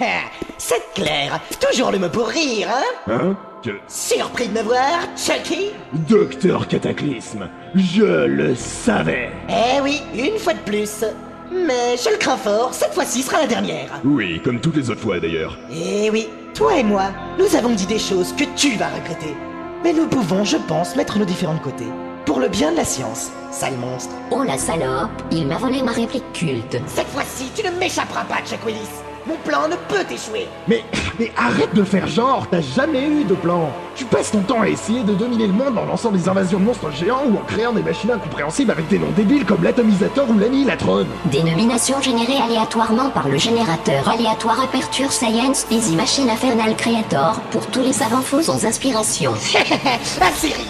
C'est 0.64 0.94
clair, 0.94 1.40
toujours 1.58 1.90
le 1.90 1.98
mot 1.98 2.08
pour 2.08 2.28
rire, 2.28 2.68
hein? 2.70 3.12
Hein? 3.12 3.36
Que... 3.64 3.70
Surpris 3.88 4.46
de 4.46 4.52
me 4.58 4.62
voir, 4.62 5.00
Chucky? 5.16 5.70
Docteur 6.08 6.68
Cataclysme, 6.68 7.48
je 7.74 8.26
le 8.26 8.54
savais 8.54 9.32
Eh 9.48 9.80
oui, 9.80 10.00
une 10.14 10.38
fois 10.38 10.54
de 10.54 10.60
plus. 10.60 11.04
Mais 11.50 11.96
je 11.96 12.10
le 12.10 12.16
crains 12.16 12.36
fort, 12.36 12.72
cette 12.72 12.94
fois-ci 12.94 13.22
sera 13.22 13.40
la 13.40 13.48
dernière. 13.48 13.90
Oui, 14.04 14.40
comme 14.44 14.60
toutes 14.60 14.76
les 14.76 14.88
autres 14.88 15.00
fois 15.00 15.18
d'ailleurs. 15.18 15.58
Eh 15.72 16.08
oui, 16.10 16.28
toi 16.54 16.76
et 16.76 16.84
moi, 16.84 17.10
nous 17.40 17.56
avons 17.56 17.74
dit 17.74 17.86
des 17.86 17.98
choses 17.98 18.32
que 18.32 18.44
tu 18.54 18.76
vas 18.76 18.86
regretter. 18.88 19.34
Mais 19.82 19.92
nous 19.92 20.06
pouvons, 20.06 20.44
je 20.44 20.58
pense, 20.68 20.94
mettre 20.94 21.18
nos 21.18 21.24
différents 21.24 21.54
de 21.54 21.58
côté. 21.58 21.86
Pour 22.24 22.38
le 22.38 22.48
bien 22.48 22.70
de 22.70 22.76
la 22.76 22.84
science, 22.84 23.32
sale 23.50 23.74
monstre. 23.78 24.14
Oh 24.30 24.44
la 24.44 24.58
salope, 24.58 25.10
il 25.32 25.48
m'a 25.48 25.56
volé 25.56 25.82
ma 25.82 25.90
réplique 25.90 26.32
culte. 26.32 26.76
Cette 26.86 27.08
fois-ci, 27.08 27.50
tu 27.52 27.66
ne 27.66 27.76
m'échapperas 27.80 28.24
pas, 28.26 28.36
Chuck 28.46 28.64
Willis. 28.64 29.02
Mon 29.26 29.36
plan 29.44 29.68
ne 29.68 29.76
peut 29.76 30.04
échouer 30.12 30.48
Mais, 30.66 30.84
mais 31.18 31.30
arrête 31.36 31.72
de 31.74 31.84
faire 31.84 32.06
genre, 32.08 32.46
t'as 32.50 32.60
jamais 32.60 33.06
eu 33.06 33.24
de 33.24 33.34
plan. 33.34 33.70
Tu 33.94 34.04
passes 34.04 34.32
ton 34.32 34.40
temps 34.40 34.62
à 34.62 34.68
essayer 34.68 35.02
de 35.04 35.14
dominer 35.14 35.46
le 35.46 35.52
monde 35.52 35.78
en 35.78 35.84
lançant 35.84 36.10
des 36.10 36.28
invasions 36.28 36.58
de 36.58 36.64
monstres 36.64 36.90
géants 36.90 37.22
ou 37.26 37.36
en 37.36 37.44
créant 37.46 37.72
des 37.72 37.82
machines 37.82 38.10
incompréhensibles 38.10 38.70
avec 38.70 38.88
des 38.88 38.98
noms 38.98 39.12
débiles 39.12 39.44
comme 39.44 39.62
l'atomisateur 39.62 40.28
ou 40.28 40.38
l'annihilatron. 40.38 41.06
Dénomination 41.26 42.00
générée 42.00 42.42
aléatoirement 42.42 43.10
par 43.10 43.28
le 43.28 43.38
générateur 43.38 44.08
aléatoire 44.08 44.60
Aperture 44.62 45.12
Science 45.12 45.66
Easy 45.70 45.94
Machine 45.94 46.28
Infernal 46.28 46.74
Creator 46.76 47.40
pour 47.50 47.66
tous 47.68 47.82
les 47.82 47.92
savants 47.92 48.22
faux 48.22 48.42
sans 48.42 48.64
inspiration. 48.64 49.32
La 50.20 50.30
série 50.30 50.66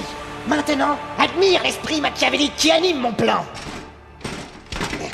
Maintenant, 0.47 0.97
admire 1.18 1.62
l'esprit 1.62 2.00
machiavélique 2.00 2.56
qui 2.56 2.71
anime 2.71 3.00
mon 3.00 3.12
plan 3.12 3.44
Mais... 4.99 5.11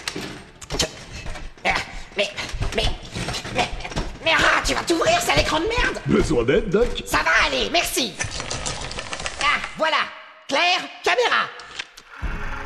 Mais... 2.17 2.29
Mais... 2.75 2.85
Mais 4.25 4.33
ah, 4.37 4.63
tu 4.65 4.75
vas 4.75 4.83
de 5.57 5.67
merde. 5.67 5.99
Besoin 6.07 6.45
d'aide, 6.45 6.69
Doc? 6.69 6.89
Ça 7.07 7.19
va 7.19 7.47
aller, 7.47 7.71
merci. 7.71 8.13
Ah, 9.41 9.61
voilà. 9.77 9.97
Claire, 10.49 10.81
caméra 11.03 11.49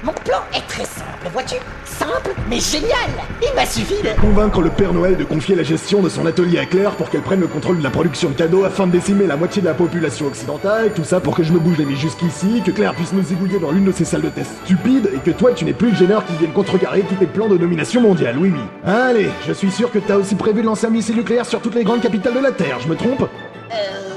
Mon 0.05 0.13
plan 0.13 0.39
est 0.53 0.67
très 0.67 0.85
simple, 0.85 1.29
vois-tu? 1.33 1.55
Simple, 1.85 2.35
mais 2.51 2.59
génial! 2.59 3.09
Il 3.41 3.55
m'a 3.55 3.65
suffi 3.65 4.03
de... 4.03 4.21
Convaincre 4.21 4.61
le 4.61 4.71
Père 4.71 4.93
Noël 4.93 5.17
de 5.17 5.23
confier 5.23 5.55
la 5.55 5.63
gestion 5.63 6.03
de 6.03 6.09
son 6.09 6.27
atelier 6.27 6.59
à 6.59 6.67
Claire 6.67 6.91
pour 6.97 7.09
qu'elle 7.09 7.21
prenne 7.21 7.39
le 7.39 7.47
contrôle 7.47 7.79
de 7.79 7.85
la 7.85 7.91
production 7.91 8.31
de 8.31 8.35
cadeaux 8.35 8.65
afin 8.65 8.89
de 8.89 8.93
décimer 8.93 9.29
la 9.29 9.37
moitié 9.37 9.63
de 9.63 9.69
la 9.69 9.75
population 9.75 10.27
occidentale, 10.27 10.93
tout 10.93 11.05
ça 11.05 11.21
pour 11.21 11.37
que 11.37 11.45
je 11.45 11.53
me 11.53 11.61
bouge 11.61 11.79
les 11.79 11.85
nuits 11.85 11.97
jusqu'ici, 11.97 12.63
que 12.67 12.73
Claire 12.73 12.95
puisse 12.95 13.13
me 13.13 13.23
zigouiller 13.23 13.61
dans 13.61 13.71
l'une 13.71 13.85
de 13.85 13.93
ses 13.93 14.05
salles 14.05 14.23
de 14.23 14.29
test 14.31 14.51
stupides, 14.65 15.09
et 15.15 15.19
que 15.19 15.31
toi 15.31 15.53
tu 15.53 15.65
n'es 15.65 15.73
plus 15.73 15.91
le 15.91 15.97
gêneur 15.97 16.27
qui 16.27 16.35
vienne 16.35 16.53
contrecarrer 16.53 17.03
tous 17.03 17.15
tes 17.15 17.27
plans 17.27 17.49
de 17.49 17.57
domination 17.57 18.01
mondiale, 18.01 18.39
oui 18.41 18.53
oui. 18.53 18.63
Allez, 18.85 19.31
je 19.47 19.53
suis 19.53 19.71
sûr 19.71 19.93
que 19.93 20.01
t'as 20.01 20.17
aussi 20.17 20.35
prévu 20.35 20.63
de 20.63 20.67
lancer 20.67 20.89
un 20.89 20.91
missile 20.91 21.15
nucléaire 21.15 21.47
sur 21.47 21.61
toutes 21.61 21.77
les 21.77 21.85
grandes 21.85 22.03
capitales 22.03 22.35
de 22.35 22.41
la 22.41 22.51
Terre, 22.51 22.81
je 22.81 22.89
me 22.89 22.97
trompe? 22.97 23.29
Je 23.71 24.12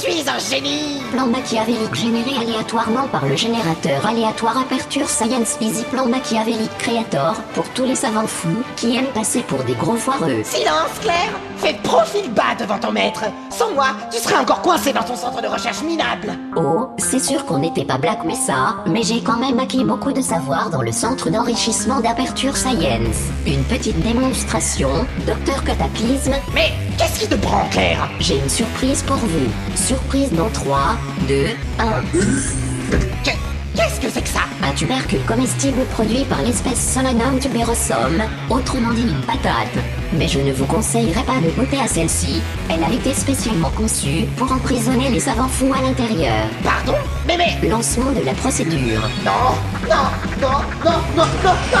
suis 0.00 0.28
un 0.28 0.38
génie. 0.38 1.02
Plan 1.12 1.26
machiavélique 1.26 1.94
généré 1.94 2.30
aléatoirement 2.40 3.06
par 3.08 3.26
le 3.26 3.36
générateur 3.36 4.06
aléatoire 4.06 4.58
Aperture 4.58 5.08
Science 5.08 5.58
Easy 5.60 5.84
Plan 5.84 6.06
machiavélique 6.06 6.76
Creator 6.78 7.34
pour 7.54 7.68
tous 7.70 7.84
les 7.84 7.94
savants 7.94 8.26
fous 8.26 8.62
qui 8.76 8.96
aiment 8.96 9.12
passer 9.12 9.42
pour 9.42 9.62
des 9.64 9.74
gros 9.74 9.96
foireux. 9.96 10.42
Silence, 10.42 10.98
Claire 11.02 11.49
Fais 11.60 11.74
profil 11.82 12.30
bas 12.32 12.54
devant 12.58 12.78
ton 12.78 12.90
maître 12.92 13.24
Sans 13.50 13.72
moi, 13.74 13.88
tu 14.10 14.18
serais 14.18 14.36
encore 14.36 14.62
coincé 14.62 14.92
dans 14.92 15.02
ton 15.02 15.14
centre 15.14 15.42
de 15.42 15.46
recherche 15.46 15.82
minable 15.82 16.32
Oh, 16.56 16.88
c'est 16.98 17.18
sûr 17.18 17.44
qu'on 17.44 17.58
n'était 17.58 17.84
pas 17.84 17.98
Black 17.98 18.24
Mesa, 18.24 18.76
mais 18.86 19.02
j'ai 19.02 19.20
quand 19.22 19.36
même 19.38 19.58
acquis 19.58 19.84
beaucoup 19.84 20.12
de 20.12 20.22
savoir 20.22 20.70
dans 20.70 20.80
le 20.82 20.90
centre 20.92 21.28
d'enrichissement 21.30 22.00
d'Aperture 22.00 22.56
Science. 22.56 23.16
Une 23.46 23.62
petite 23.64 24.00
démonstration, 24.00 24.88
Docteur 25.26 25.62
Cataclysme. 25.64 26.32
Mais 26.54 26.72
qu'est-ce 26.96 27.20
qui 27.20 27.28
te 27.28 27.34
prend, 27.34 27.66
Claire? 27.70 28.08
J'ai 28.20 28.38
une 28.38 28.48
surprise 28.48 29.02
pour 29.02 29.16
vous. 29.16 29.48
Surprise 29.76 30.32
dans 30.32 30.48
3, 30.50 30.78
2, 31.28 31.46
1. 31.78 31.84
Que- 33.24 33.30
Qu'est-ce 33.76 34.00
que 34.00 34.10
c'est 34.10 34.22
que 34.22 34.28
ça? 34.28 34.40
Un 34.62 34.72
tubercule 34.72 35.24
comestible 35.26 35.84
produit 35.94 36.24
par 36.24 36.42
l'espèce 36.42 36.92
Solanum 36.94 37.38
tuberosum, 37.38 38.22
autrement 38.50 38.90
dit 38.92 39.02
une 39.02 39.20
patate. 39.22 39.68
Mais 40.12 40.26
je 40.26 40.40
ne 40.40 40.52
vous 40.52 40.66
conseillerais 40.66 41.22
pas 41.22 41.40
de 41.40 41.50
goûter 41.50 41.80
à 41.80 41.86
celle-ci. 41.86 42.42
Elle 42.68 42.82
a 42.82 42.92
été 42.92 43.14
spécialement 43.14 43.70
conçue 43.70 44.24
pour 44.36 44.50
emprisonner 44.50 45.08
les 45.08 45.20
savants 45.20 45.48
fous 45.48 45.72
à 45.72 45.82
l'intérieur. 45.82 46.46
Pardon 46.64 46.98
Mais 47.26 47.36
mais... 47.36 47.68
Lancement 47.68 48.10
de 48.12 48.24
la 48.24 48.34
procédure. 48.34 49.02
Non 49.24 49.54
Non 49.88 50.10
Non 50.40 50.58
Non 50.84 50.98
Non 51.16 51.26
Non 51.44 51.54
Non 51.72 51.80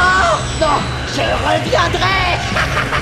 Non 0.60 0.76
Je 1.12 1.20
reviendrai 1.20 2.96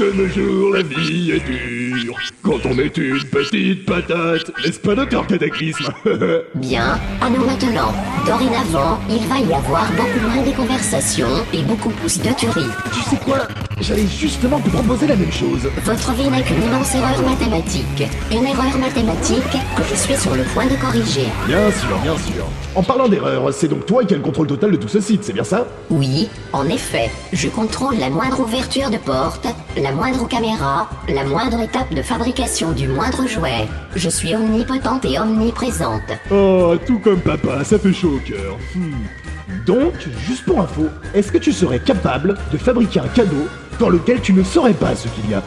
De 0.00 0.10
nos 0.12 0.28
jours, 0.28 0.72
la 0.72 0.82
vie 0.82 1.32
est 1.32 1.40
dure. 1.40 2.16
Quand 2.42 2.64
on 2.64 2.78
est 2.78 2.96
une 2.96 3.22
petite 3.24 3.84
patate, 3.84 4.50
n'est-ce 4.64 4.80
pas, 4.80 4.94
Docteur 4.94 5.26
Cataclysme? 5.26 5.92
Bien, 6.54 6.98
à 7.20 7.28
nous 7.28 7.44
maintenant. 7.44 7.92
Dorénavant, 8.26 8.98
il 9.10 9.26
va 9.26 9.38
y 9.40 9.52
avoir 9.52 9.90
beaucoup 9.92 10.26
moins 10.26 10.42
de 10.42 10.56
conversations 10.56 11.44
et 11.52 11.62
beaucoup 11.64 11.90
plus 11.90 12.18
de 12.18 12.32
tueries. 12.32 12.70
Tu 12.94 13.02
sais 13.10 13.16
quoi? 13.22 13.40
J'allais 13.82 14.06
justement 14.06 14.58
te 14.60 14.70
proposer 14.70 15.06
la 15.06 15.16
même 15.16 15.32
chose. 15.32 15.68
Votre 15.84 16.12
vie 16.12 16.30
n'est 16.30 16.42
qu'une 16.42 16.62
immense 16.62 16.94
erreur 16.94 17.22
mathématique. 17.22 18.04
Une 18.30 18.46
erreur 18.46 18.78
mathématique 18.78 19.52
que 19.76 19.82
je 19.90 19.94
suis 19.94 20.16
sur 20.16 20.34
le 20.34 20.44
point 20.44 20.66
de 20.66 20.76
corriger. 20.76 21.26
Bien 21.46 21.70
sûr, 21.72 21.98
bien 22.02 22.16
sûr. 22.16 22.46
En 22.74 22.82
parlant 22.82 23.08
d'erreur, 23.08 23.52
c'est 23.52 23.68
donc 23.68 23.84
toi 23.84 24.04
qui 24.04 24.14
as 24.14 24.16
le 24.16 24.22
contrôle 24.22 24.46
total 24.46 24.70
de 24.70 24.76
tout 24.76 24.88
ce 24.88 25.00
site, 25.00 25.24
c'est 25.24 25.32
bien 25.32 25.44
ça? 25.44 25.66
Oui, 25.90 26.28
en 26.52 26.66
effet, 26.68 27.10
je 27.32 27.48
contrôle 27.48 27.96
la 27.98 28.10
moindre 28.10 28.40
ouverture 28.40 28.90
de 28.90 28.96
porte, 28.96 29.46
la 29.76 29.89
moindre 29.92 30.26
caméra, 30.28 30.88
la 31.08 31.24
moindre 31.24 31.60
étape 31.60 31.92
de 31.94 32.02
fabrication 32.02 32.72
du 32.72 32.88
moindre 32.88 33.26
jouet. 33.26 33.68
Je 33.96 34.08
suis 34.08 34.34
omnipotente 34.34 35.04
et 35.04 35.18
omniprésente. 35.18 36.12
Oh, 36.30 36.74
tout 36.86 36.98
comme 36.98 37.20
papa, 37.20 37.64
ça 37.64 37.78
fait 37.78 37.92
chaud 37.92 38.16
au 38.16 38.28
cœur. 38.28 38.56
Hmm. 38.74 39.64
Donc, 39.66 39.94
juste 40.26 40.44
pour 40.44 40.60
info, 40.60 40.86
est-ce 41.14 41.32
que 41.32 41.38
tu 41.38 41.52
serais 41.52 41.80
capable 41.80 42.36
de 42.52 42.58
fabriquer 42.58 43.00
un 43.00 43.08
cadeau 43.08 43.46
dans 43.78 43.88
lequel 43.88 44.20
tu 44.20 44.32
ne 44.32 44.42
saurais 44.42 44.74
pas 44.74 44.94
ce 44.94 45.08
qu'il 45.08 45.30
y 45.30 45.34
a? 45.34 45.42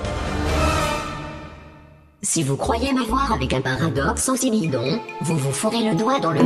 Si 2.21 2.41
vous 2.41 2.55
croyez 2.55 2.93
m'avoir 2.93 3.33
avec 3.33 3.53
un 3.53 3.61
paradoxe 3.61 4.29
aussi 4.29 4.49
bidon, 4.49 4.99
vous 5.21 5.35
vous 5.35 5.51
ferez 5.51 5.89
le 5.89 5.95
doigt 5.95 6.19
dans 6.19 6.31
le... 6.31 6.39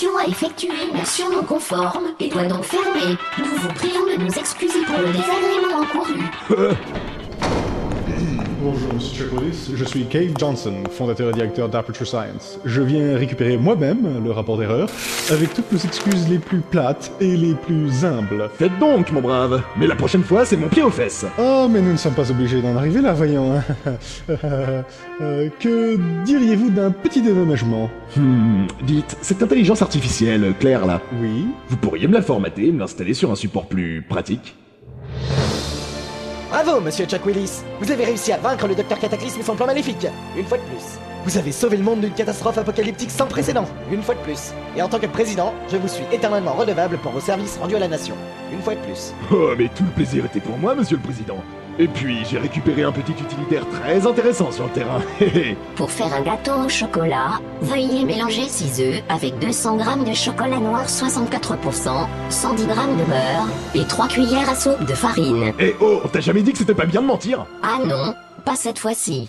L'application 0.00 0.16
a 0.18 0.26
effectué 0.28 0.68
une 0.90 0.98
action 0.98 1.30
non 1.30 1.42
conforme 1.42 2.12
et 2.18 2.28
doit 2.28 2.44
donc 2.44 2.64
fermer. 2.64 3.18
Nous 3.38 3.44
vous 3.44 3.68
prions 3.74 4.06
de 4.06 4.22
nous 4.22 4.32
excuser 4.32 4.82
pour 4.86 4.98
le 4.98 5.12
désagrément 5.12 5.80
encouru. 5.82 6.99
Bonjour, 8.62 8.92
Monsieur 8.94 9.24
Chuckles. 9.30 9.74
Je 9.76 9.84
suis 9.84 10.04
Cave 10.04 10.32
Johnson, 10.38 10.74
fondateur 10.90 11.30
et 11.30 11.32
directeur 11.32 11.68
d'Aperture 11.68 12.06
Science. 12.06 12.58
Je 12.64 12.82
viens 12.82 13.16
récupérer 13.16 13.56
moi-même 13.56 14.22
le 14.22 14.30
rapport 14.32 14.58
d'erreur, 14.58 14.88
avec 15.30 15.54
toutes 15.54 15.72
nos 15.72 15.78
excuses 15.78 16.28
les 16.28 16.38
plus 16.38 16.58
plates 16.60 17.10
et 17.20 17.36
les 17.36 17.54
plus 17.54 18.04
humbles. 18.04 18.50
Faites 18.58 18.78
donc, 18.78 19.12
mon 19.12 19.20
brave. 19.22 19.62
Mais 19.78 19.86
la 19.86 19.94
prochaine 19.94 20.22
fois, 20.22 20.44
c'est 20.44 20.56
mon 20.58 20.68
pied 20.68 20.82
aux 20.82 20.90
fesses. 20.90 21.24
Oh, 21.38 21.68
mais 21.70 21.80
nous 21.80 21.92
ne 21.92 21.96
sommes 21.96 22.14
pas 22.14 22.30
obligés 22.30 22.60
d'en 22.60 22.76
arriver 22.76 23.00
là, 23.00 23.12
voyons. 23.12 23.54
hein. 23.56 23.62
Euh, 25.22 25.48
que 25.60 25.98
diriez-vous 26.24 26.70
d'un 26.70 26.90
petit 26.90 27.20
dédommagement? 27.20 27.90
Hmm, 28.16 28.66
dites, 28.86 29.16
cette 29.20 29.42
intelligence 29.42 29.82
artificielle, 29.82 30.54
Claire, 30.58 30.86
là, 30.86 31.00
Oui 31.20 31.46
vous 31.68 31.76
pourriez 31.76 32.08
me 32.08 32.14
la 32.14 32.22
formater 32.22 32.68
et 32.68 32.72
me 32.72 32.78
l'installer 32.80 33.12
sur 33.12 33.30
un 33.30 33.34
support 33.34 33.66
plus 33.66 34.02
pratique 34.08 34.56
Bravo, 36.50 36.80
monsieur 36.80 37.06
Chuck 37.06 37.24
Willis 37.26 37.62
Vous 37.80 37.92
avez 37.92 38.04
réussi 38.04 38.32
à 38.32 38.36
vaincre 38.36 38.66
le 38.66 38.74
docteur 38.74 38.98
Cataclysme 38.98 39.38
et 39.38 39.44
son 39.44 39.54
plan 39.54 39.66
maléfique, 39.66 40.04
une 40.36 40.44
fois 40.44 40.58
de 40.58 40.64
plus. 40.64 40.98
Vous 41.24 41.38
avez 41.38 41.52
sauvé 41.52 41.76
le 41.76 41.84
monde 41.84 42.00
d'une 42.00 42.12
catastrophe 42.12 42.58
apocalyptique 42.58 43.12
sans 43.12 43.26
précédent, 43.28 43.66
une 43.92 44.02
fois 44.02 44.16
de 44.16 44.20
plus. 44.20 44.50
Et 44.76 44.82
en 44.82 44.88
tant 44.88 44.98
que 44.98 45.06
président, 45.06 45.54
je 45.70 45.76
vous 45.76 45.86
suis 45.86 46.02
éternellement 46.10 46.54
redevable 46.54 46.98
pour 46.98 47.12
vos 47.12 47.20
services 47.20 47.56
rendus 47.56 47.76
à 47.76 47.78
la 47.78 47.86
nation, 47.86 48.16
une 48.52 48.62
fois 48.62 48.74
de 48.74 48.80
plus. 48.80 49.12
Oh, 49.30 49.50
mais 49.56 49.68
tout 49.68 49.84
le 49.84 49.90
plaisir 49.90 50.24
était 50.24 50.40
pour 50.40 50.58
moi, 50.58 50.74
monsieur 50.74 50.96
le 50.96 51.02
président. 51.04 51.36
Et 51.78 51.88
puis, 51.88 52.18
j'ai 52.28 52.38
récupéré 52.38 52.82
un 52.82 52.92
petit 52.92 53.12
utilitaire 53.12 53.64
très 53.68 54.06
intéressant 54.06 54.50
sur 54.50 54.64
le 54.64 54.70
terrain. 54.70 55.00
Pour 55.76 55.90
faire 55.90 56.12
un 56.12 56.20
gâteau 56.22 56.52
au 56.66 56.68
chocolat, 56.68 57.40
veuillez 57.62 58.04
mélanger 58.04 58.42
6 58.42 58.80
œufs 58.80 59.02
avec 59.08 59.38
200 59.38 59.78
g 59.78 60.10
de 60.10 60.14
chocolat 60.14 60.58
noir 60.58 60.86
64%, 60.86 62.06
110 62.28 62.62
g 62.62 62.68
de 62.68 63.04
beurre 63.04 63.48
et 63.74 63.86
3 63.86 64.08
cuillères 64.08 64.50
à 64.50 64.54
soupe 64.54 64.84
de 64.84 64.94
farine. 64.94 65.52
Eh 65.58 65.74
oh, 65.80 66.00
on 66.04 66.08
t'a 66.08 66.20
jamais 66.20 66.42
dit 66.42 66.52
que 66.52 66.58
c'était 66.58 66.74
pas 66.74 66.86
bien 66.86 67.02
de 67.02 67.06
mentir 67.06 67.46
Ah 67.62 67.78
non, 67.84 68.14
pas 68.44 68.56
cette 68.56 68.78
fois-ci. 68.78 69.28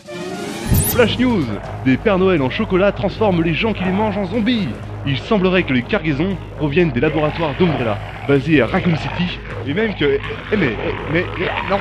Flash 0.89 1.17
News 1.19 1.45
Des 1.85 1.95
Pères 1.95 2.19
Noël 2.19 2.41
en 2.41 2.49
chocolat 2.49 2.91
transforment 2.91 3.43
les 3.43 3.53
gens 3.53 3.71
qui 3.71 3.83
les 3.85 3.93
mangent 3.93 4.17
en 4.17 4.25
zombies 4.25 4.67
Il 5.05 5.17
semblerait 5.17 5.63
que 5.63 5.71
les 5.71 5.83
cargaisons 5.83 6.35
proviennent 6.57 6.91
des 6.91 6.99
laboratoires 6.99 7.55
d'Umbrella, 7.57 7.97
basés 8.27 8.61
à 8.61 8.67
Raccoon 8.67 8.95
City, 8.95 9.39
et 9.67 9.73
même 9.73 9.95
que... 9.95 10.19
Eh 10.51 10.57
mais... 10.57 10.75
mais... 11.11 11.25
mais- 11.39 11.69
non 11.69 11.79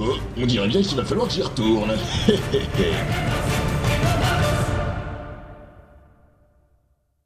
Oh, 0.00 0.16
on 0.40 0.46
dirait 0.46 0.66
bien 0.68 0.82
qu'il 0.82 0.96
va 0.96 1.04
falloir 1.04 1.28
que 1.28 1.34
j'y 1.34 1.42
retourne. 1.42 1.92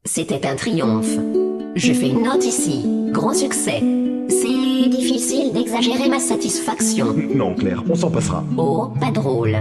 C'était 0.05 0.45
un 0.47 0.55
triomphe. 0.55 1.17
Je 1.75 1.93
fais 1.93 2.09
une 2.09 2.23
note 2.23 2.43
ici. 2.45 2.83
Gros 3.11 3.33
succès. 3.33 3.81
C'est 4.29 4.89
difficile 4.89 5.51
d'exagérer 5.53 6.09
ma 6.09 6.19
satisfaction. 6.19 7.15
Non, 7.35 7.53
Claire, 7.55 7.83
on 7.89 7.95
s'en 7.95 8.11
passera. 8.11 8.43
Oh, 8.57 8.91
pas 8.99 9.11
drôle. 9.11 9.57